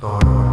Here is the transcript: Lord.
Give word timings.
Lord. 0.00 0.47